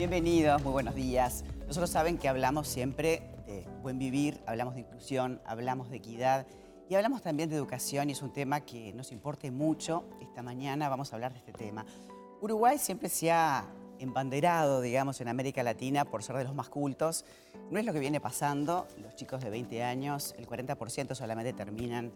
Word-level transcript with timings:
Bienvenidos, 0.00 0.62
muy 0.62 0.72
buenos 0.72 0.94
días. 0.94 1.44
Nosotros 1.66 1.90
saben 1.90 2.16
que 2.16 2.26
hablamos 2.26 2.66
siempre 2.66 3.22
de 3.46 3.66
buen 3.82 3.98
vivir, 3.98 4.40
hablamos 4.46 4.74
de 4.74 4.80
inclusión, 4.80 5.42
hablamos 5.44 5.90
de 5.90 5.98
equidad 5.98 6.46
y 6.88 6.94
hablamos 6.94 7.20
también 7.20 7.50
de 7.50 7.56
educación 7.56 8.08
y 8.08 8.12
es 8.12 8.22
un 8.22 8.32
tema 8.32 8.62
que 8.62 8.94
nos 8.94 9.12
importa 9.12 9.50
mucho. 9.50 10.04
Esta 10.22 10.42
mañana 10.42 10.88
vamos 10.88 11.12
a 11.12 11.16
hablar 11.16 11.34
de 11.34 11.40
este 11.40 11.52
tema. 11.52 11.84
Uruguay 12.40 12.78
siempre 12.78 13.10
se 13.10 13.30
ha 13.30 13.66
embanderado, 13.98 14.80
digamos, 14.80 15.20
en 15.20 15.28
América 15.28 15.62
Latina 15.62 16.06
por 16.06 16.22
ser 16.22 16.34
de 16.36 16.44
los 16.44 16.54
más 16.54 16.70
cultos. 16.70 17.26
No 17.70 17.78
es 17.78 17.84
lo 17.84 17.92
que 17.92 17.98
viene 17.98 18.22
pasando. 18.22 18.88
Los 19.02 19.14
chicos 19.16 19.44
de 19.44 19.50
20 19.50 19.82
años, 19.82 20.34
el 20.38 20.48
40% 20.48 21.14
solamente 21.14 21.52
terminan 21.52 22.10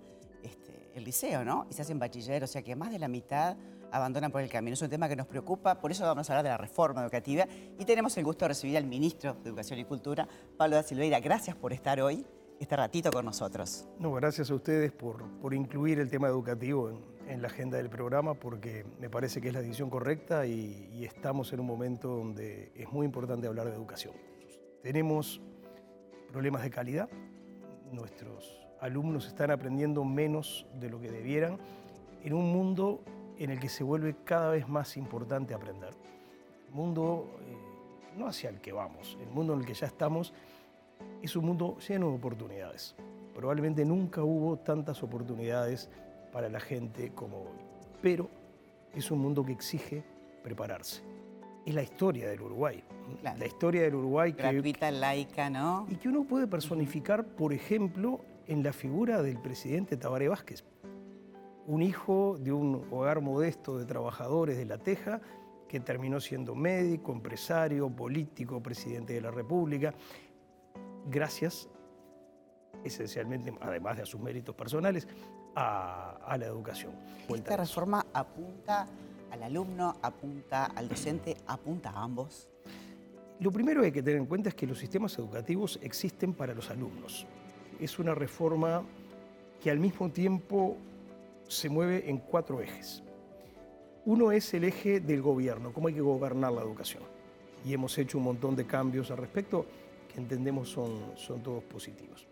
el 0.95 1.05
liceo, 1.05 1.45
¿no? 1.45 1.67
Y 1.71 1.75
se 1.75 1.83
hacen 1.83 1.99
bachiller, 1.99 2.43
o 2.45 2.47
sea 2.47 2.63
que 2.63 2.75
más 2.77 2.91
de 2.91 2.99
la 2.99 3.09
mitad 3.09 3.57
abandonan 3.91 4.33
por 4.33 4.41
el 4.41 4.49
camino. 4.49 4.75
Es 4.75 4.83
un 4.83 4.91
tema 4.91 5.09
que 5.09 5.17
nos 5.17 5.27
preocupa, 5.27 5.81
por 5.81 5.91
eso 5.91 6.05
vamos 6.05 6.29
a 6.29 6.33
hablar 6.33 6.45
de 6.45 6.51
la 6.51 6.57
reforma 6.57 7.03
educativa 7.03 7.47
y 7.79 7.85
tenemos 7.85 8.17
el 8.17 8.25
gusto 8.25 8.45
de 8.45 8.49
recibir 8.49 8.77
al 8.77 8.87
ministro 8.87 9.35
de 9.35 9.49
Educación 9.51 9.79
y 9.79 9.85
Cultura, 9.85 10.27
Pablo 10.57 10.77
da 10.77 10.83
Silveira. 10.83 11.21
Gracias 11.21 11.57
por 11.57 11.73
estar 11.73 12.01
hoy, 12.01 12.25
este 12.59 12.77
ratito 12.77 13.11
con 13.13 13.25
nosotros. 13.25 13.87
No, 13.99 14.13
gracias 14.13 14.51
a 14.51 14.55
ustedes 14.55 14.93
por, 14.93 15.29
por 15.41 15.55
incluir 15.55 15.99
el 16.01 16.11
tema 16.11 16.29
educativo 16.29 16.91
en, 16.91 17.41
la 17.41 17.49
agenda 17.49 17.79
del 17.79 17.89
programa 17.89 18.35
porque 18.35 18.85
me 19.01 19.09
parece 19.09 19.41
que 19.41 19.49
es 19.49 19.55
la 19.55 19.63
decisión 19.63 19.89
correcta 19.89 20.47
y 20.47 21.05
estamos 21.05 21.53
en 21.53 21.61
un 21.61 21.67
momento 21.67 22.09
donde 22.09 22.71
es 22.75 22.93
muy 22.93 23.07
importante 23.07 23.47
hablar 23.47 23.69
de 23.69 23.75
educación. 23.75 24.15
Tenemos 24.83 25.41
problemas 26.31 26.63
de 26.63 26.71
calidad, 26.71 27.09
nuestros 27.91 28.64
alumnos 28.81 29.27
están 29.27 29.51
aprendiendo 29.51 30.05
menos 30.05 30.67
de 30.79 30.91
lo 30.91 31.01
que 31.01 31.11
debieran 31.11 31.59
en 32.23 32.33
un 32.33 32.53
mundo 32.53 33.01
en 33.39 33.51
el 33.51 33.61
que 33.61 33.69
se 33.69 33.85
vuelve 33.85 34.17
cada 34.25 34.51
vez 34.51 34.69
más 34.69 34.97
importante 34.97 35.55
aprender. 35.55 35.95
El 36.69 36.75
mundo, 36.75 37.29
eh, 37.43 37.57
no 38.17 38.27
hacia 38.27 38.51
el 38.51 38.61
que 38.61 38.73
vamos, 38.73 39.19
el 39.21 39.29
mundo 39.29 39.55
en 39.55 39.61
el 39.61 39.67
que 39.67 39.75
ya 39.75 39.87
estamos, 39.87 40.33
es 41.23 41.37
un 41.37 41.47
mundo 41.47 41.79
lleno 41.87 42.09
de 42.09 42.15
oportunidades. 42.17 42.95
Probablemente 43.35 43.85
nunca 43.85 44.23
hubo 44.23 44.59
tantas 44.59 45.03
oportunidades 45.03 45.91
para 46.33 46.49
la 46.49 46.61
gente 46.61 47.13
como 47.13 47.39
hoy, 47.39 47.59
pero 48.01 48.29
es 48.95 49.11
un 49.11 49.19
mundo 49.21 49.45
que 49.45 49.53
exige 49.53 50.05
prepararse. 50.43 51.03
Es 51.67 51.75
la 51.75 51.83
historia 51.83 52.29
del 52.29 52.41
Uruguay. 52.43 52.83
Claro. 53.21 53.39
La 53.39 53.47
historia 53.47 53.83
del 53.83 53.95
Uruguay 53.95 54.33
que, 54.33 54.43
Gratuita, 54.43 54.91
laica, 54.91 55.51
¿no? 55.51 55.87
y 55.91 55.97
que 55.97 56.09
uno 56.09 56.25
puede 56.25 56.47
personificar, 56.47 57.25
por 57.25 57.53
ejemplo, 57.53 58.21
en 58.47 58.63
la 58.63 58.73
figura 58.73 59.23
del 59.23 59.39
presidente 59.39 59.97
Tabaré 59.97 60.29
Vázquez, 60.29 60.65
un 61.67 61.83
hijo 61.83 62.37
de 62.39 62.53
un 62.53 62.87
hogar 62.91 63.21
modesto 63.21 63.79
de 63.79 63.87
trabajadores 63.87 64.57
de 64.57 64.67
La 64.67 64.79
Teja, 64.79 65.21
que 65.69 65.81
terminó 65.81 66.21
siendo 66.21 66.55
médico, 66.55 67.13
empresario, 67.13 67.89
político, 67.89 68.63
presidente 68.63 69.15
de 69.15 69.21
la 69.21 69.31
República, 69.31 69.95
gracias 71.11 71.69
esencialmente, 72.85 73.53
además 73.61 73.97
de 73.97 74.03
a 74.03 74.07
sus 74.07 74.21
méritos 74.21 74.55
personales, 74.55 75.09
a, 75.55 76.19
a 76.27 76.37
la 76.37 76.47
educación. 76.47 76.93
Esta 77.29 77.57
reforma 77.57 78.05
apunta 78.13 78.87
al 79.31 79.43
alumno, 79.43 79.97
apunta 80.03 80.67
al 80.67 80.89
docente, 80.89 81.37
apunta 81.47 81.91
a 81.91 82.03
ambos. 82.03 82.49
Lo 83.41 83.51
primero 83.51 83.81
que 83.81 83.87
hay 83.87 83.93
que 83.93 84.03
tener 84.03 84.21
en 84.21 84.27
cuenta 84.27 84.51
es 84.51 84.55
que 84.55 84.67
los 84.67 84.79
sistemas 84.79 85.19
educativos 85.19 85.79
existen 85.83 86.35
para 86.35 86.55
los 86.55 86.71
alumnos. 86.71 87.27
Es 87.81 87.99
una 87.99 88.15
reforma 88.15 88.83
que 89.63 89.71
al 89.71 89.79
mismo 89.79 90.11
tiempo 90.11 90.77
se 91.49 91.69
mueve 91.69 92.09
en 92.09 92.19
cuatro 92.19 92.61
ejes. 92.61 93.03
Uno 94.05 94.33
es 94.33 94.53
el 94.53 94.65
eje 94.65 95.01
del 95.01 95.23
gobierno, 95.23 95.73
cómo 95.73 95.89
hay 95.89 95.95
que 95.95 96.01
gobernar 96.01 96.53
la 96.53 96.61
educación. 96.61 97.03
Y 97.65 97.73
hemos 97.73 97.97
hecho 97.97 98.19
un 98.19 98.25
montón 98.25 98.55
de 98.55 98.67
cambios 98.67 99.11
al 99.11 99.17
respecto 99.17 99.65
que 100.13 100.21
entendemos 100.21 100.69
son, 100.69 101.17
son 101.17 101.43
todos 101.43 101.63
positivos. 101.65 102.27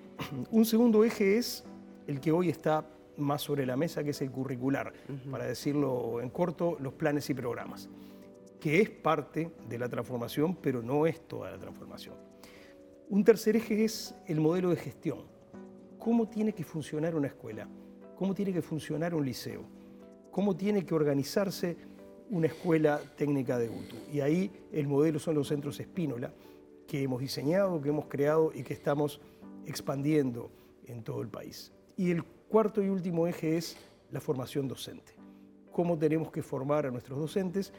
Un 0.50 0.64
segundo 0.64 1.04
eje 1.04 1.38
es 1.38 1.64
el 2.06 2.20
que 2.20 2.32
hoy 2.32 2.48
está 2.48 2.84
más 3.16 3.42
sobre 3.42 3.64
la 3.64 3.76
mesa, 3.76 4.02
que 4.02 4.10
es 4.10 4.20
el 4.22 4.30
curricular, 4.30 4.92
uh 5.08 5.12
-huh. 5.12 5.30
para 5.30 5.46
decirlo 5.46 6.20
en 6.20 6.30
corto, 6.30 6.76
los 6.80 6.92
planes 6.94 7.30
y 7.30 7.34
programas, 7.34 7.88
que 8.60 8.80
es 8.80 8.90
parte 8.90 9.52
de 9.68 9.78
la 9.78 9.88
transformación, 9.88 10.56
pero 10.56 10.82
no 10.82 11.06
es 11.06 11.20
toda 11.28 11.50
la 11.50 11.58
transformación. 11.58 12.31
Un 13.08 13.24
tercer 13.24 13.56
eje 13.56 13.84
es 13.84 14.14
el 14.26 14.40
modelo 14.40 14.70
de 14.70 14.76
gestión. 14.76 15.20
¿Cómo 15.98 16.28
tiene 16.28 16.52
que 16.52 16.64
funcionar 16.64 17.14
una 17.14 17.28
escuela? 17.28 17.68
cómo 18.22 18.34
tiene 18.34 18.52
que 18.52 18.62
funcionar 18.62 19.16
un 19.16 19.24
liceo, 19.24 19.64
cómo 20.30 20.54
tiene 20.54 20.86
que 20.86 20.94
organizarse 20.94 21.76
una 22.30 22.46
escuela 22.46 23.00
técnica 23.16 23.58
de 23.58 23.68
UTU. 23.68 23.96
Y 24.12 24.20
ahí 24.20 24.48
el 24.70 24.86
modelo 24.86 25.18
son 25.18 25.34
los 25.34 25.48
centros 25.48 25.80
Espínola, 25.80 26.32
que 26.86 27.02
hemos 27.02 27.20
diseñado, 27.20 27.82
que 27.82 27.88
hemos 27.88 28.06
creado 28.06 28.52
y 28.54 28.62
que 28.62 28.74
estamos 28.74 29.20
expandiendo 29.66 30.52
en 30.86 31.02
todo 31.02 31.20
el 31.20 31.26
país. 31.26 31.72
Y 31.96 32.12
el 32.12 32.22
cuarto 32.22 32.80
y 32.80 32.90
último 32.90 33.26
eje 33.26 33.56
es 33.56 33.76
la 34.12 34.20
formación 34.20 34.68
docente. 34.68 35.14
Cómo 35.72 35.98
tenemos 35.98 36.30
que 36.30 36.42
formar 36.42 36.86
a 36.86 36.92
nuestros 36.92 37.18
docentes 37.18 37.72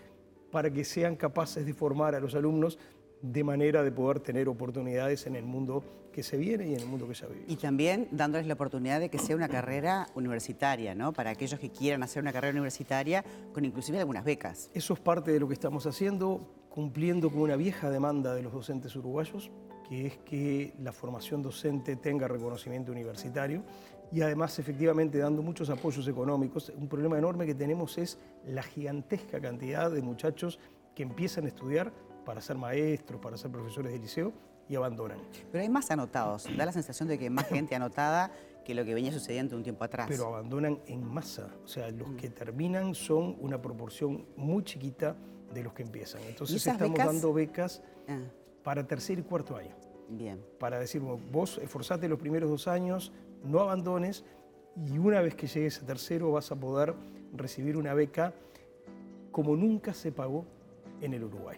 para 0.51 0.69
que 0.69 0.83
sean 0.83 1.15
capaces 1.15 1.65
de 1.65 1.73
formar 1.73 2.15
a 2.15 2.19
los 2.19 2.35
alumnos 2.35 2.77
de 3.23 3.43
manera 3.43 3.83
de 3.83 3.91
poder 3.91 4.19
tener 4.19 4.49
oportunidades 4.49 5.25
en 5.27 5.37
el 5.37 5.45
mundo 5.45 5.81
que 6.11 6.21
se 6.21 6.37
viene 6.37 6.67
y 6.67 6.75
en 6.75 6.81
el 6.81 6.85
mundo 6.85 7.07
que 7.07 7.13
ya 7.13 7.25
vivimos. 7.25 7.49
Y 7.49 7.55
también 7.55 8.07
dándoles 8.11 8.45
la 8.45 8.53
oportunidad 8.53 8.99
de 8.99 9.09
que 9.09 9.17
sea 9.17 9.35
una 9.35 9.47
carrera 9.47 10.07
universitaria, 10.13 10.93
¿no? 10.93 11.13
Para 11.13 11.31
aquellos 11.31 11.59
que 11.59 11.71
quieran 11.71 12.03
hacer 12.03 12.21
una 12.21 12.33
carrera 12.33 12.51
universitaria 12.51 13.23
con 13.53 13.63
inclusive 13.63 13.97
algunas 13.97 14.25
becas. 14.25 14.69
Eso 14.73 14.93
es 14.93 14.99
parte 14.99 15.31
de 15.31 15.39
lo 15.39 15.47
que 15.47 15.53
estamos 15.53 15.87
haciendo, 15.87 16.53
cumpliendo 16.69 17.31
con 17.31 17.41
una 17.41 17.55
vieja 17.55 17.89
demanda 17.89 18.35
de 18.35 18.43
los 18.43 18.51
docentes 18.51 18.93
uruguayos, 18.97 19.49
que 19.87 20.07
es 20.07 20.17
que 20.17 20.73
la 20.79 20.91
formación 20.91 21.41
docente 21.41 21.95
tenga 21.95 22.27
reconocimiento 22.27 22.91
universitario 22.91 23.63
y 24.11 24.21
además 24.21 24.59
efectivamente 24.59 25.17
dando 25.17 25.41
muchos 25.41 25.69
apoyos 25.69 26.07
económicos. 26.09 26.73
Un 26.77 26.89
problema 26.89 27.17
enorme 27.17 27.45
que 27.45 27.55
tenemos 27.55 27.97
es 27.97 28.19
la 28.45 28.63
gigantesca 28.63 29.39
cantidad 29.39 29.89
de 29.89 30.01
muchachos 30.01 30.59
que 30.93 31.03
empiezan 31.03 31.45
a 31.45 31.47
estudiar 31.47 31.91
para 32.23 32.41
ser 32.41 32.57
maestros, 32.57 33.19
para 33.21 33.37
ser 33.37 33.51
profesores 33.51 33.91
de 33.91 33.99
liceo 33.99 34.33
y 34.67 34.75
abandonan. 34.75 35.19
Pero 35.51 35.61
hay 35.61 35.69
más 35.69 35.91
anotados. 35.91 36.47
Da 36.57 36.65
la 36.65 36.71
sensación 36.71 37.07
de 37.09 37.17
que 37.17 37.25
hay 37.25 37.29
más 37.29 37.47
gente 37.47 37.75
anotada 37.75 38.31
que 38.63 38.73
lo 38.73 38.85
que 38.85 38.93
venía 38.93 39.11
sucediendo 39.11 39.55
un 39.55 39.63
tiempo 39.63 39.83
atrás. 39.83 40.07
Pero 40.09 40.27
abandonan 40.27 40.79
en 40.87 41.03
masa. 41.05 41.49
O 41.63 41.67
sea, 41.67 41.89
los 41.91 42.11
que 42.11 42.29
terminan 42.29 42.95
son 42.95 43.35
una 43.39 43.61
proporción 43.61 44.25
muy 44.37 44.63
chiquita 44.63 45.15
de 45.53 45.63
los 45.63 45.73
que 45.73 45.83
empiezan. 45.83 46.21
Entonces 46.23 46.65
estamos 46.65 46.91
becas? 46.91 47.05
dando 47.05 47.33
becas 47.33 47.81
ah. 48.07 48.19
para 48.63 48.87
tercer 48.87 49.19
y 49.19 49.23
cuarto 49.23 49.55
año. 49.55 49.75
Bien. 50.09 50.43
Para 50.59 50.79
decir, 50.79 51.01
vos 51.01 51.57
esforzate 51.57 52.07
los 52.07 52.19
primeros 52.19 52.49
dos 52.49 52.67
años, 52.67 53.11
no 53.43 53.59
abandones 53.59 54.23
y 54.75 54.97
una 54.97 55.21
vez 55.21 55.35
que 55.35 55.47
llegues 55.47 55.81
a 55.81 55.85
tercero 55.85 56.31
vas 56.31 56.51
a 56.51 56.55
poder 56.55 56.93
recibir 57.33 57.77
una 57.77 57.93
beca 57.93 58.33
como 59.31 59.55
nunca 59.55 59.93
se 59.93 60.11
pagó 60.11 60.45
en 61.01 61.13
el 61.13 61.23
Uruguay. 61.23 61.57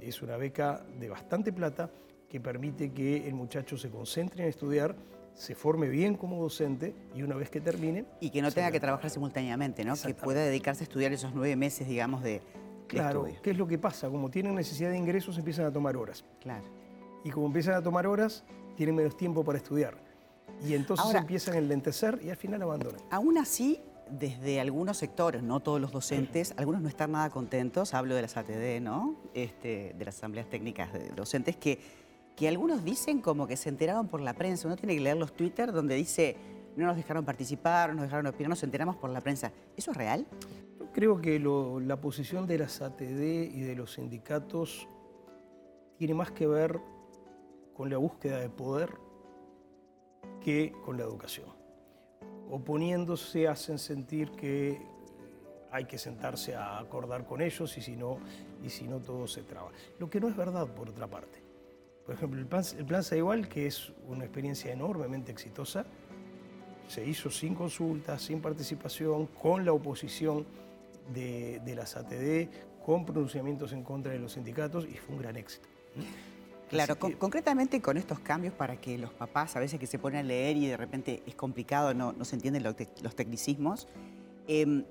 Es 0.00 0.22
una 0.22 0.36
beca 0.36 0.84
de 0.98 1.08
bastante 1.08 1.52
plata 1.52 1.90
que 2.28 2.40
permite 2.40 2.92
que 2.92 3.28
el 3.28 3.34
muchacho 3.34 3.76
se 3.76 3.90
concentre 3.90 4.42
en 4.42 4.48
estudiar, 4.48 4.96
se 5.34 5.54
forme 5.54 5.88
bien 5.88 6.16
como 6.16 6.40
docente 6.40 6.94
y 7.14 7.22
una 7.22 7.34
vez 7.36 7.50
que 7.50 7.60
termine... 7.60 8.04
Y 8.20 8.30
que 8.30 8.40
no 8.42 8.50
tenga 8.50 8.70
que 8.70 8.80
trabajar 8.80 9.10
simultáneamente, 9.10 9.84
¿no? 9.84 9.94
Que 9.96 10.14
pueda 10.14 10.44
dedicarse 10.44 10.82
a 10.82 10.86
estudiar 10.86 11.12
esos 11.12 11.34
nueve 11.34 11.56
meses, 11.56 11.86
digamos, 11.86 12.22
de, 12.22 12.30
de 12.32 12.42
Claro, 12.86 13.26
estudio. 13.26 13.42
¿qué 13.42 13.50
es 13.50 13.58
lo 13.58 13.66
que 13.66 13.78
pasa? 13.78 14.08
Como 14.08 14.30
tienen 14.30 14.54
necesidad 14.54 14.90
de 14.90 14.98
ingresos, 14.98 15.38
empiezan 15.38 15.66
a 15.66 15.72
tomar 15.72 15.96
horas. 15.96 16.24
Claro. 16.40 16.64
Y 17.24 17.30
como 17.30 17.46
empiezan 17.46 17.74
a 17.74 17.82
tomar 17.82 18.06
horas, 18.06 18.44
tienen 18.76 18.94
menos 18.94 19.16
tiempo 19.16 19.44
para 19.44 19.58
estudiar. 19.58 19.96
Y 20.66 20.74
entonces 20.74 21.04
Ahora, 21.06 21.20
empiezan 21.20 21.54
a 21.54 21.58
enlentecer 21.58 22.20
y 22.22 22.30
al 22.30 22.36
final 22.36 22.62
abandonan. 22.62 23.00
Aún 23.10 23.38
así, 23.38 23.80
desde 24.10 24.60
algunos 24.60 24.96
sectores, 24.96 25.42
no 25.42 25.60
todos 25.60 25.80
los 25.80 25.90
docentes, 25.92 26.54
algunos 26.56 26.82
no 26.82 26.88
están 26.88 27.12
nada 27.12 27.30
contentos, 27.30 27.94
hablo 27.94 28.14
de 28.14 28.22
las 28.22 28.36
ATD, 28.36 28.80
¿no? 28.80 29.16
Este, 29.34 29.94
de 29.96 30.04
las 30.04 30.16
asambleas 30.16 30.48
técnicas 30.48 30.92
de 30.92 31.08
docentes, 31.10 31.56
que, 31.56 31.78
que 32.36 32.48
algunos 32.48 32.84
dicen 32.84 33.20
como 33.20 33.46
que 33.46 33.56
se 33.56 33.68
enteraron 33.68 34.08
por 34.08 34.20
la 34.20 34.34
prensa. 34.34 34.66
Uno 34.68 34.76
tiene 34.76 34.94
que 34.94 35.00
leer 35.00 35.16
los 35.16 35.32
Twitter 35.32 35.72
donde 35.72 35.94
dice 35.94 36.36
no 36.76 36.86
nos 36.86 36.96
dejaron 36.96 37.24
participar, 37.24 37.90
no 37.90 37.94
nos 37.96 38.04
dejaron 38.04 38.26
opinar, 38.26 38.48
nos 38.50 38.62
enteramos 38.64 38.96
por 38.96 39.08
la 39.10 39.20
prensa. 39.20 39.52
¿Eso 39.76 39.92
es 39.92 39.96
real? 39.96 40.26
Yo 40.78 40.90
creo 40.92 41.20
que 41.20 41.38
lo- 41.38 41.78
la 41.80 42.00
posición 42.00 42.46
de 42.48 42.58
las 42.58 42.82
ATD 42.82 43.44
y 43.54 43.60
de 43.60 43.74
los 43.76 43.92
sindicatos 43.94 44.88
tiene 45.96 46.14
más 46.14 46.32
que 46.32 46.46
ver 46.48 46.80
con 47.74 47.90
la 47.90 47.96
búsqueda 47.98 48.38
de 48.40 48.48
poder 48.50 48.90
que 50.40 50.72
con 50.84 50.96
la 50.98 51.04
educación. 51.04 51.46
Oponiéndose 52.50 53.48
hacen 53.48 53.78
sentir 53.78 54.30
que 54.32 54.80
hay 55.70 55.86
que 55.86 55.98
sentarse 55.98 56.54
a 56.54 56.78
acordar 56.78 57.24
con 57.26 57.40
ellos 57.40 57.76
y 57.76 57.80
si 57.80 57.96
no, 57.96 58.18
y 58.62 58.70
si 58.70 58.86
no 58.86 59.00
todo 59.00 59.26
se 59.26 59.42
traba. 59.42 59.70
Lo 59.98 60.08
que 60.08 60.20
no 60.20 60.28
es 60.28 60.36
verdad, 60.36 60.68
por 60.68 60.88
otra 60.88 61.08
parte. 61.08 61.42
Por 62.06 62.14
ejemplo, 62.14 62.38
el 62.38 62.46
plan, 62.46 62.62
el 62.78 62.84
plan 62.84 63.02
Igual, 63.16 63.48
que 63.48 63.66
es 63.66 63.92
una 64.06 64.24
experiencia 64.24 64.72
enormemente 64.72 65.32
exitosa, 65.32 65.84
se 66.86 67.04
hizo 67.04 67.30
sin 67.30 67.54
consultas, 67.54 68.22
sin 68.22 68.40
participación, 68.40 69.26
con 69.26 69.64
la 69.64 69.72
oposición 69.72 70.46
de, 71.12 71.60
de 71.64 71.74
las 71.74 71.96
ATD, 71.96 72.48
con 72.84 73.04
pronunciamientos 73.04 73.72
en 73.72 73.82
contra 73.82 74.12
de 74.12 74.18
los 74.18 74.32
sindicatos 74.32 74.84
y 74.84 74.94
fue 74.94 75.16
un 75.16 75.22
gran 75.22 75.36
éxito. 75.36 75.66
Claro, 76.74 76.98
concretamente 76.98 77.80
con 77.80 77.96
estos 77.96 78.18
cambios 78.18 78.52
para 78.52 78.80
que 78.80 78.98
los 78.98 79.12
papás 79.12 79.54
a 79.54 79.60
veces 79.60 79.78
que 79.78 79.86
se 79.86 79.98
ponen 79.98 80.20
a 80.20 80.22
leer 80.24 80.56
y 80.56 80.66
de 80.66 80.76
repente 80.76 81.22
es 81.24 81.36
complicado, 81.36 81.94
no, 81.94 82.12
no 82.12 82.24
se 82.24 82.34
entienden 82.34 82.64
los 82.64 83.14
tecnicismos, 83.14 83.86
em, 84.48 84.84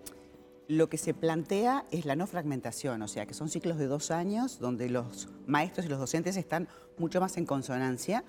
lo 0.69 0.87
que 0.87 0.97
se 0.97 1.13
plantea 1.13 1.85
es 1.91 2.05
la 2.05 2.15
no 2.15 2.25
fragmentación, 2.25 3.01
o 3.01 3.07
sea, 3.09 3.25
que 3.25 3.33
son 3.33 3.49
ciclos 3.49 3.77
de 3.77 3.87
dos 3.87 4.11
años 4.11 4.59
donde 4.59 4.89
los 4.89 5.27
maestros 5.45 5.85
y 5.85 5.89
los 5.89 5.99
docentes 5.99 6.37
están 6.37 6.69
mucho 6.97 7.19
más 7.19 7.35
en 7.35 7.45
consonancia. 7.45 8.23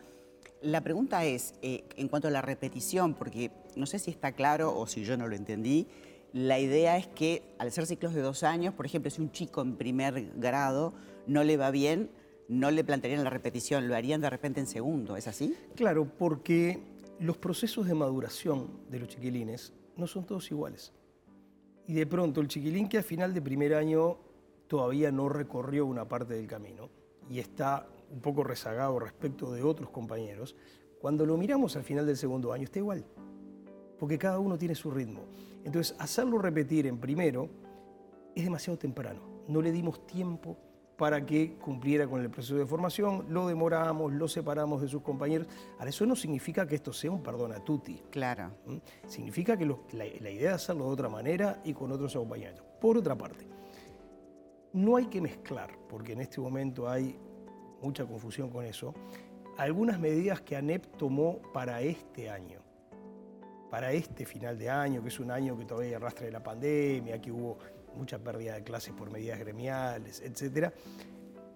La 0.60 0.80
pregunta 0.80 1.24
es, 1.24 1.54
eh, 1.62 1.84
en 1.96 2.08
cuanto 2.08 2.26
a 2.28 2.32
la 2.32 2.42
repetición, 2.42 3.14
porque 3.14 3.52
no 3.76 3.86
sé 3.86 4.00
si 4.00 4.10
está 4.10 4.32
claro 4.32 4.76
o 4.76 4.86
si 4.88 5.04
yo 5.04 5.16
no 5.16 5.28
lo 5.28 5.36
entendí, 5.36 5.86
la 6.32 6.58
idea 6.58 6.96
es 6.96 7.06
que 7.06 7.44
al 7.58 7.70
ser 7.70 7.86
ciclos 7.86 8.14
de 8.14 8.20
dos 8.20 8.42
años, 8.42 8.74
por 8.74 8.84
ejemplo, 8.84 9.08
si 9.12 9.22
un 9.22 9.30
chico 9.30 9.62
en 9.62 9.76
primer 9.76 10.32
grado 10.34 10.92
no 11.28 11.44
le 11.44 11.56
va 11.56 11.70
bien, 11.70 12.10
no 12.48 12.70
le 12.70 12.84
plantearían 12.84 13.24
la 13.24 13.30
repetición, 13.30 13.88
lo 13.88 13.94
harían 13.94 14.20
de 14.20 14.30
repente 14.30 14.60
en 14.60 14.66
segundo, 14.66 15.16
¿es 15.16 15.26
así? 15.26 15.54
Claro, 15.74 16.06
porque 16.06 16.78
los 17.20 17.36
procesos 17.36 17.86
de 17.86 17.94
maduración 17.94 18.68
de 18.90 19.00
los 19.00 19.08
chiquilines 19.08 19.72
no 19.96 20.06
son 20.06 20.24
todos 20.24 20.50
iguales. 20.50 20.92
Y 21.86 21.94
de 21.94 22.06
pronto 22.06 22.40
el 22.40 22.48
chiquilín 22.48 22.88
que 22.88 22.98
al 22.98 23.04
final 23.04 23.34
de 23.34 23.42
primer 23.42 23.74
año 23.74 24.18
todavía 24.66 25.12
no 25.12 25.28
recorrió 25.28 25.86
una 25.86 26.08
parte 26.08 26.34
del 26.34 26.46
camino 26.46 26.90
y 27.30 27.38
está 27.38 27.86
un 28.10 28.20
poco 28.20 28.44
rezagado 28.44 28.98
respecto 28.98 29.52
de 29.52 29.62
otros 29.62 29.90
compañeros, 29.90 30.56
cuando 31.00 31.26
lo 31.26 31.36
miramos 31.36 31.76
al 31.76 31.84
final 31.84 32.06
del 32.06 32.16
segundo 32.16 32.52
año 32.52 32.64
está 32.64 32.78
igual 32.78 33.04
porque 33.98 34.18
cada 34.18 34.38
uno 34.38 34.58
tiene 34.58 34.74
su 34.74 34.90
ritmo. 34.90 35.22
Entonces, 35.64 35.96
hacerlo 35.98 36.38
repetir 36.38 36.86
en 36.86 36.98
primero 36.98 37.48
es 38.34 38.44
demasiado 38.44 38.78
temprano. 38.78 39.20
No 39.48 39.62
le 39.62 39.72
dimos 39.72 40.06
tiempo 40.06 40.56
para 40.96 41.24
que 41.26 41.54
cumpliera 41.54 42.06
con 42.06 42.20
el 42.20 42.30
proceso 42.30 42.56
de 42.56 42.66
formación, 42.66 43.26
lo 43.28 43.48
demoramos, 43.48 44.12
lo 44.12 44.28
separamos 44.28 44.80
de 44.80 44.88
sus 44.88 45.02
compañeros. 45.02 45.48
Ahora, 45.78 45.90
eso 45.90 46.06
no 46.06 46.14
significa 46.14 46.66
que 46.66 46.76
esto 46.76 46.92
sea 46.92 47.10
un 47.10 47.22
perdón 47.22 47.52
a 47.52 47.60
tutti. 47.60 48.00
Claro. 48.10 48.50
¿Mm? 48.66 48.76
Significa 49.08 49.56
que 49.56 49.66
la, 49.66 49.76
la, 49.92 50.30
idea 50.30 50.50
es 50.50 50.56
hacerlo 50.56 50.86
de 50.86 50.90
otra 50.90 51.08
manera 51.08 51.60
y 51.64 51.72
con 51.72 51.90
otros 51.90 52.14
acompañamientos. 52.14 52.64
Por 52.80 52.96
otra 52.96 53.16
parte, 53.16 53.46
no 54.72 54.96
hay 54.96 55.06
que 55.06 55.20
mezclar, 55.20 55.70
porque 55.88 56.12
en 56.12 56.20
este 56.20 56.40
momento 56.40 56.88
hay 56.88 57.18
mucha 57.82 58.06
confusión 58.06 58.50
con 58.50 58.64
eso, 58.64 58.94
algunas 59.58 59.98
medidas 59.98 60.40
que 60.40 60.56
ANEP 60.56 60.96
tomó 60.96 61.40
para 61.52 61.80
este 61.82 62.30
año 62.30 62.64
para 63.74 63.90
este 63.90 64.24
final 64.24 64.56
de 64.56 64.70
año, 64.70 65.02
que 65.02 65.08
es 65.08 65.18
un 65.18 65.32
año 65.32 65.58
que 65.58 65.64
todavía 65.64 65.96
arrastra 65.96 66.26
de 66.26 66.30
la 66.30 66.40
pandemia, 66.40 67.20
que 67.20 67.32
hubo 67.32 67.58
mucha 67.96 68.18
pérdida 68.18 68.54
de 68.54 68.64
clases 68.64 68.92
por 68.94 69.10
medidas 69.10 69.38
gremiales, 69.38 70.20
etcétera, 70.20 70.72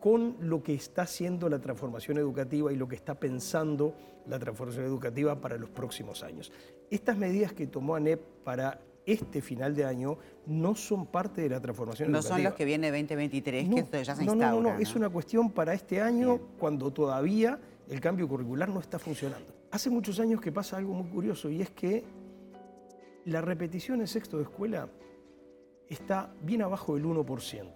con 0.01 0.37
lo 0.41 0.63
que 0.63 0.75
está 0.75 1.03
haciendo 1.03 1.49
la 1.49 1.59
transformación 1.59 2.19
educativa 2.19 2.73
y 2.73 2.77
lo 2.77 2.87
que 2.87 2.97
está 2.97 3.15
pensando 3.15 3.95
la 4.27 4.39
transformación 4.39 4.85
educativa 4.85 5.41
para 5.41 5.57
los 5.57 5.71
próximos 5.71 6.23
años. 6.23 6.53
Estas 6.91 7.17
medidas 7.17 7.53
que 7.53 7.67
tomó 7.67 7.95
ANEP 7.97 8.21
para 8.45 8.81
este 9.07 9.41
final 9.41 9.75
de 9.75 9.85
año 9.85 10.19
no 10.47 10.75
son 10.75 11.07
parte 11.07 11.41
de 11.41 11.49
la 11.49 11.61
transformación 11.61 12.11
educativa. 12.11 12.29
No 12.31 12.37
son 12.37 12.45
los 12.45 12.55
que 12.55 12.65
viene 12.65 12.91
2023, 12.91 13.69
que 13.69 13.81
esto 13.81 14.03
ya 14.03 14.15
se 14.15 14.25
no, 14.25 14.33
instaura. 14.33 14.51
No, 14.51 14.61
no, 14.61 14.75
no, 14.75 14.79
es 14.79 14.95
una 14.95 15.09
cuestión 15.09 15.51
para 15.51 15.73
este 15.73 16.01
año 16.01 16.39
cuando 16.59 16.93
todavía 16.93 17.59
el 17.89 18.01
cambio 18.01 18.29
curricular 18.29 18.69
no 18.69 18.81
está 18.81 18.99
funcionando. 18.99 19.55
Hace 19.71 19.89
muchos 19.89 20.21
años 20.21 20.41
que 20.41 20.53
pasa 20.53 20.77
algo 20.77 20.93
muy 20.93 21.09
curioso 21.09 21.49
y 21.49 21.63
es 21.63 21.71
que 21.71 22.05
la 23.25 23.41
repetición 23.41 24.01
en 24.01 24.07
sexto 24.07 24.37
de 24.37 24.45
escuela 24.45 24.89
está 25.89 26.33
bien 26.43 26.63
abajo 26.63 26.95
del 26.95 27.05
1%. 27.05 27.67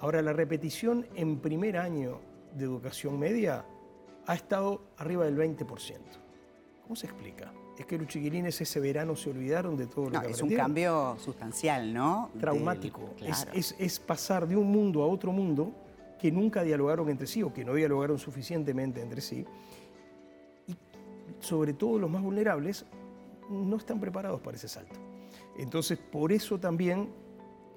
Ahora, 0.00 0.22
la 0.22 0.32
repetición 0.32 1.06
en 1.14 1.38
primer 1.38 1.76
año 1.76 2.20
de 2.54 2.64
educación 2.64 3.18
media 3.18 3.64
ha 4.26 4.34
estado 4.34 4.82
arriba 4.96 5.24
del 5.24 5.36
20%. 5.36 5.98
¿Cómo 6.82 6.96
se 6.96 7.06
explica? 7.06 7.52
Es 7.78 7.86
que 7.86 7.98
los 7.98 8.06
chiquilines 8.08 8.60
ese 8.60 8.80
verano 8.80 9.16
se 9.16 9.30
olvidaron 9.30 9.76
de 9.76 9.86
todo 9.86 10.10
lo 10.10 10.20
no, 10.20 10.28
Es 10.28 10.42
un 10.42 10.54
cambio 10.54 11.16
sustancial, 11.18 11.92
¿no? 11.92 12.30
Traumático. 12.38 13.10
es 13.20 14.00
pasar 14.00 14.46
de 14.46 14.56
un 14.56 14.70
mundo 14.70 15.02
a 15.02 15.06
otro 15.06 15.32
mundo 15.32 15.72
que 16.20 16.30
nunca 16.30 16.62
dialogaron 16.62 17.08
entre 17.08 17.26
sí 17.26 17.42
o 17.42 17.52
que 17.52 17.64
no 17.64 17.74
dialogaron 17.74 18.18
suficientemente 18.18 19.00
entre 19.00 19.20
sí 19.20 19.44
sobre 21.42 21.74
todo 21.74 21.98
los 21.98 22.10
más 22.10 22.22
vulnerables, 22.22 22.86
no 23.50 23.76
están 23.76 24.00
preparados 24.00 24.40
para 24.40 24.56
ese 24.56 24.68
salto. 24.68 24.94
Entonces, 25.56 25.98
por 25.98 26.32
eso 26.32 26.58
también 26.58 27.10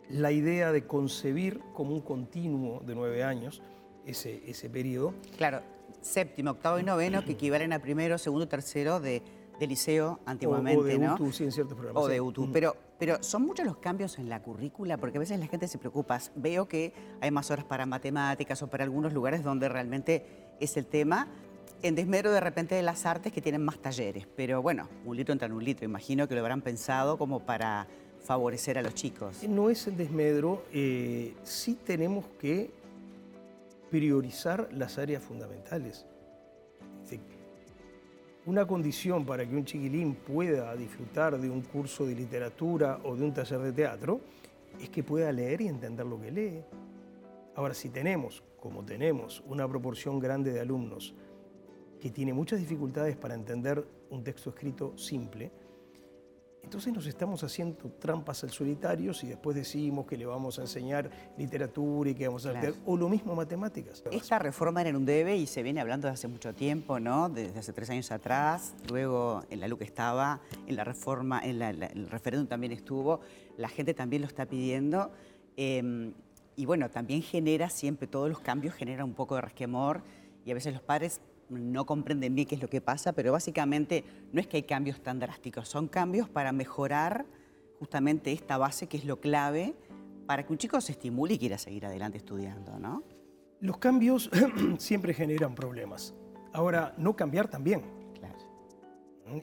la 0.10 0.32
idea 0.32 0.72
de 0.72 0.86
concebir 0.86 1.60
como 1.74 1.94
un 1.94 2.02
continuo 2.02 2.82
de 2.82 2.96
nueve 2.96 3.24
años 3.24 3.62
ese, 4.06 4.44
ese 4.50 4.70
periodo. 4.70 5.14
Claro, 5.38 5.62
séptimo, 6.02 6.52
octavo 6.52 6.80
y 6.80 6.84
noveno, 6.84 7.24
que 7.26 7.34
equivalen 7.34 7.74
a 7.74 7.80
primero, 7.80 8.18
segundo, 8.18 8.48
tercero 8.48 9.00
de, 9.00 9.22
liceo 9.60 10.20
antiguamente, 10.26 10.80
o, 10.80 10.84
de 10.84 11.00
¿no? 11.00 11.16
UTU, 11.16 11.32
sí, 11.32 11.44
en 11.44 11.52
ciertos 11.52 11.76
programas. 11.76 12.04
O 12.04 12.08
de 12.08 12.22
UTU. 12.22 12.52
Pero, 12.52 12.76
pero 13.00 13.22
son 13.24 13.44
muchos 13.44 13.66
los 13.66 13.78
cambios 13.78 14.20
en 14.20 14.30
la 14.30 14.42
currícula, 14.42 14.98
porque 14.98 15.18
a 15.18 15.20
veces 15.20 15.40
la 15.40 15.48
gente 15.48 15.68
se 15.68 15.78
preocupa. 15.78 16.20
Veo 16.36 16.68
que 16.68 16.94
hay 17.22 17.32
más 17.32 17.50
horas 17.52 17.66
para 17.66 17.86
matemáticas 17.86 18.62
o 18.62 18.68
para 18.68 18.84
algunos 18.84 19.14
lugares 19.14 19.44
donde 19.44 19.70
realmente 19.70 20.56
es 20.60 20.78
el 20.78 20.86
tema 20.86 21.28
en 21.88 21.94
desmedro 21.94 22.32
de 22.32 22.40
repente 22.40 22.74
de 22.74 22.82
las 22.82 23.06
artes 23.06 23.32
que 23.32 23.42
tienen 23.42 23.64
más 23.64 23.78
talleres, 23.78 24.26
pero 24.36 24.60
bueno, 24.60 24.90
un 25.06 25.16
litro 25.16 25.34
entra 25.34 25.46
en 25.46 25.54
un 25.54 25.64
litro, 25.64 25.86
imagino 25.86 26.28
que 26.28 26.34
lo 26.34 26.42
habrán 26.42 26.64
pensado 26.64 27.16
como 27.20 27.46
para 27.46 27.86
favorecer 28.24 28.80
a 28.80 28.82
los 28.82 28.96
chicos. 28.96 29.44
No 29.48 29.70
es 29.70 29.96
desmedro, 29.96 30.64
eh, 30.74 31.36
sí 31.44 31.78
tenemos 31.86 32.26
que 32.40 32.72
priorizar 33.92 34.68
las 34.74 34.98
áreas 34.98 35.24
fundamentales. 35.24 36.08
Una 38.48 38.66
condición 38.68 39.26
para 39.26 39.48
que 39.48 39.56
un 39.56 39.66
chiquilín 39.66 40.16
pueda 40.16 40.76
disfrutar 40.76 41.40
de 41.40 41.50
un 41.50 41.62
curso 41.62 42.06
de 42.06 42.14
literatura 42.14 43.00
o 43.04 43.16
de 43.16 43.26
un 43.26 43.34
taller 43.34 43.60
de 43.60 43.72
teatro 43.72 44.22
es 44.80 44.90
que 44.90 45.04
pueda 45.04 45.32
leer 45.32 45.62
y 45.62 45.68
entender 45.68 46.06
lo 46.06 46.22
que 46.22 46.32
lee. 46.32 46.62
Ahora, 47.56 47.74
si 47.74 47.90
tenemos, 47.90 48.44
como 48.60 48.84
tenemos, 48.84 49.44
una 49.48 49.68
proporción 49.68 50.20
grande 50.20 50.52
de 50.52 50.60
alumnos 50.60 51.16
que 52.06 52.12
tiene 52.12 52.34
muchas 52.34 52.60
dificultades 52.60 53.18
para 53.18 53.34
entender 53.34 53.84
un 54.12 54.24
texto 54.24 54.52
escrito 54.52 54.96
simple, 54.96 55.52
entonces 56.62 56.94
nos 56.94 57.08
estamos 57.08 57.44
haciendo 57.44 57.90
trampas 57.94 58.44
al 58.44 58.52
solitario 58.52 59.12
si 59.12 59.26
después 59.26 59.56
decimos 59.56 60.06
que 60.06 60.16
le 60.16 60.28
vamos 60.28 60.60
a 60.60 60.62
enseñar 60.62 61.10
literatura 61.36 62.12
y 62.12 62.14
que 62.14 62.28
vamos 62.28 62.46
a 62.46 62.52
hacer, 62.52 62.76
o 62.86 62.96
lo 62.96 63.10
mismo 63.10 63.34
matemáticas. 63.34 64.04
Esta 64.12 64.38
reforma 64.38 64.82
era 64.82 64.92
en 64.92 64.98
un 64.98 65.06
debe 65.08 65.36
y 65.36 65.48
se 65.48 65.64
viene 65.64 65.82
hablando 65.82 66.06
desde 66.08 66.14
hace 66.14 66.28
mucho 66.28 66.54
tiempo, 66.54 67.00
¿no? 67.00 67.28
Desde 67.28 67.58
hace 67.58 67.74
tres 67.74 67.90
años 67.90 68.12
atrás, 68.12 68.76
luego 68.88 69.42
en 69.50 69.60
la 69.60 69.68
LUC 69.68 69.82
estaba, 69.82 70.42
en 70.68 70.76
la 70.76 70.84
reforma, 70.84 71.42
en 71.44 71.60
el 71.60 72.08
referéndum 72.08 72.48
también 72.48 72.72
estuvo, 72.72 73.22
la 73.58 73.68
gente 73.68 73.96
también 73.96 74.22
lo 74.22 74.28
está 74.28 74.46
pidiendo. 74.46 75.12
Em, 75.58 76.14
y 76.56 76.68
bueno, 76.68 76.88
también 76.92 77.24
genera 77.24 77.72
siempre, 77.72 78.06
todos 78.06 78.30
los 78.30 78.42
cambios 78.42 78.76
generan 78.76 79.06
un 79.08 79.16
poco 79.16 79.34
de 79.34 79.42
resquemor 79.42 80.04
y 80.46 80.52
a 80.52 80.54
veces 80.54 80.72
los 80.72 80.84
padres 80.84 81.20
no 81.50 81.86
comprenden 81.86 82.36
bien 82.36 82.48
qué 82.48 82.56
es 82.56 82.62
lo 82.62 82.70
que 82.70 82.82
pasa, 82.82 83.14
pero 83.14 83.32
básicamente 83.32 84.04
no 84.32 84.40
es 84.40 84.48
que 84.48 84.58
hay 84.58 84.64
cambios 84.64 85.02
tan 85.02 85.20
drásticos, 85.20 85.68
son 85.68 85.88
cambios 85.88 86.30
para 86.30 86.52
mejorar 86.52 87.26
justamente 87.80 88.32
esta 88.32 88.58
base 88.58 88.88
que 88.88 88.98
es 88.98 89.06
lo 89.06 89.20
clave 89.20 89.76
para 90.26 90.46
que 90.46 90.52
un 90.52 90.58
chico 90.58 90.80
se 90.82 90.94
estimule 90.94 91.36
y 91.36 91.38
quiera 91.38 91.58
seguir 91.58 91.86
adelante 91.86 92.18
estudiando, 92.18 92.80
¿no? 92.80 93.04
Los 93.60 93.78
cambios 93.78 94.30
siempre 94.78 95.14
generan 95.14 95.56
problemas. 95.56 96.14
Ahora, 96.52 96.94
no 96.98 97.16
cambiar 97.16 97.48
también. 97.48 97.84
Claro. 98.20 98.36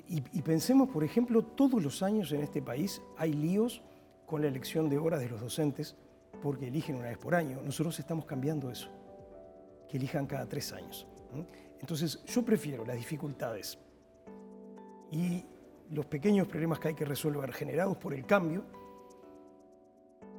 Y, 0.09 0.23
y, 0.33 0.43
pensemos, 0.43 0.89
por 0.89 1.05
ejemplo, 1.05 1.45
todos 1.45 1.83
los 1.83 2.03
años 2.03 2.33
en 2.33 2.43
este 2.43 2.63
país 2.63 3.01
hay 3.17 3.33
líos 3.33 3.83
con 4.27 4.43
la 4.43 4.49
elección 4.49 4.89
de 4.89 4.99
horas 4.99 5.21
de 5.21 5.29
los 5.29 5.41
docentes 5.41 5.97
porque 6.43 6.69
eligen 6.69 6.97
una 6.97 7.09
vez 7.09 7.19
por 7.19 7.35
año. 7.35 7.61
Nosotros 7.65 7.99
estamos 7.99 8.25
cambiando 8.25 8.71
eso, 8.71 8.89
que 9.89 9.97
elijan 9.97 10.27
cada 10.27 10.49
tres 10.49 10.73
años. 10.73 11.07
Entonces, 11.81 12.25
yo 12.27 12.45
prefiero 12.45 12.85
las 12.85 12.97
dificultades 12.97 13.79
y 15.11 15.45
los 15.91 16.07
pequeños 16.07 16.49
problemas 16.49 16.79
que 16.79 16.89
hay 16.89 16.95
que 16.95 17.05
resolver 17.05 17.53
generados 17.53 17.97
por 17.97 18.15
el 18.15 18.25
cambio 18.25 18.65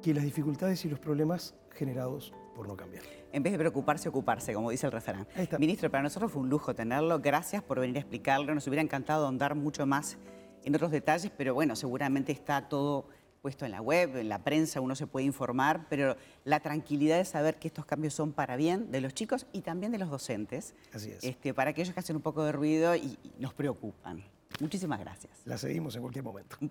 que 0.02 0.12
las 0.12 0.24
dificultades 0.24 0.84
y 0.84 0.88
los 0.88 0.98
problemas 0.98 1.54
generados 1.70 2.34
por 2.54 2.68
no 2.68 2.76
cambiar. 2.76 3.02
En 3.32 3.42
vez 3.42 3.52
de 3.52 3.58
preocuparse, 3.58 4.08
ocuparse, 4.08 4.52
como 4.52 4.70
dice 4.70 4.86
el 4.86 4.92
refrán. 4.92 5.26
Ministro, 5.58 5.90
para 5.90 6.02
nosotros 6.02 6.30
fue 6.30 6.42
un 6.42 6.50
lujo 6.50 6.74
tenerlo. 6.74 7.20
Gracias 7.20 7.62
por 7.62 7.80
venir 7.80 7.96
a 7.96 8.00
explicarlo. 8.00 8.54
Nos 8.54 8.66
hubiera 8.66 8.82
encantado 8.82 9.24
ahondar 9.24 9.54
mucho 9.54 9.86
más 9.86 10.18
en 10.62 10.74
otros 10.74 10.90
detalles, 10.90 11.32
pero 11.36 11.54
bueno, 11.54 11.74
seguramente 11.74 12.32
está 12.32 12.68
todo 12.68 13.08
puesto 13.44 13.66
en 13.66 13.72
la 13.72 13.82
web, 13.82 14.16
en 14.16 14.30
la 14.30 14.42
prensa, 14.42 14.80
uno 14.80 14.94
se 14.94 15.06
puede 15.06 15.26
informar, 15.26 15.84
pero 15.90 16.16
la 16.46 16.60
tranquilidad 16.60 17.18
de 17.18 17.26
saber 17.26 17.58
que 17.58 17.68
estos 17.68 17.84
cambios 17.84 18.14
son 18.14 18.32
para 18.32 18.56
bien 18.56 18.90
de 18.90 19.02
los 19.02 19.12
chicos 19.12 19.46
y 19.52 19.60
también 19.60 19.92
de 19.92 19.98
los 19.98 20.08
docentes. 20.08 20.74
Así 20.94 21.10
es. 21.10 21.22
Este, 21.22 21.52
para 21.52 21.68
aquellos 21.68 21.92
que 21.92 22.00
hacen 22.00 22.16
un 22.16 22.22
poco 22.22 22.42
de 22.42 22.52
ruido 22.52 22.96
y, 22.96 23.18
nos 23.38 23.52
preocupan. 23.52 24.24
Muchísimas 24.60 24.98
gracias. 24.98 25.42
La 25.44 25.58
seguimos 25.58 25.94
en 25.94 26.00
cualquier 26.00 26.24
momento. 26.24 26.56